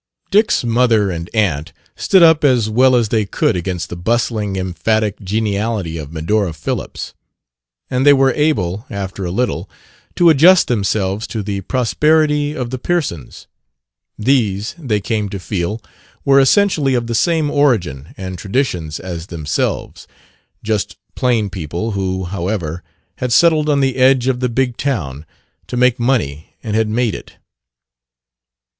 Dick's 0.31 0.63
mother 0.63 1.11
and 1.11 1.29
aunt 1.31 1.73
stood 1.95 2.23
up 2.23 2.43
as 2.43 2.71
well 2.71 2.95
as 2.95 3.09
they 3.09 3.23
could 3.23 3.55
against 3.55 3.89
the 3.89 3.95
bustling, 3.95 4.55
emphatic 4.55 5.19
geniality 5.19 5.95
of 5.99 6.11
Medora 6.11 6.53
Phillips; 6.53 7.13
and 7.87 8.03
they 8.03 8.11
were 8.11 8.31
able, 8.33 8.87
after 8.89 9.25
a 9.25 9.29
little, 9.29 9.69
to 10.15 10.31
adjust 10.31 10.67
themselves 10.67 11.27
to 11.27 11.43
the 11.43 11.61
prosperity 11.61 12.51
of 12.53 12.71
the 12.71 12.79
Pearsons. 12.79 13.45
These, 14.17 14.73
they 14.79 14.99
came 14.99 15.29
to 15.29 15.37
feel, 15.39 15.79
were 16.25 16.39
essentially 16.39 16.95
of 16.95 17.05
the 17.05 17.13
same 17.13 17.51
origin 17.51 18.11
and 18.17 18.39
traditions 18.39 18.99
as 18.99 19.27
themselves: 19.27 20.07
just 20.63 20.97
plain 21.13 21.47
people 21.51 21.91
who, 21.91 22.23
however, 22.23 22.81
had 23.17 23.31
settled 23.31 23.69
on 23.69 23.81
the 23.81 23.97
edge 23.97 24.25
of 24.27 24.39
the 24.39 24.49
Big 24.49 24.77
Town 24.77 25.27
to 25.67 25.77
make 25.77 25.99
money 25.99 26.55
and 26.63 26.75
had 26.75 26.89
made 26.89 27.13
it. 27.13 27.35